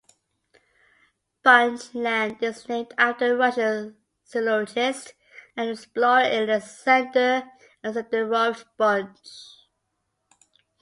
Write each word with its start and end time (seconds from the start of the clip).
Bunge 1.45 1.93
Land 1.93 2.41
is 2.41 2.67
named 2.67 2.91
after 2.97 3.37
Russian 3.37 3.97
zoologist 4.27 5.13
and 5.55 5.69
explorer 5.69 6.21
Alexander 6.23 7.43
Alexandrovich 7.83 8.65
Bunge. 8.79 9.57